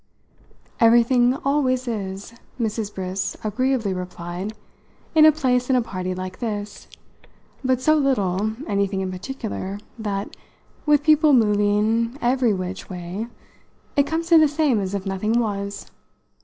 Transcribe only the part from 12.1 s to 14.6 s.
'every which' way, it comes to the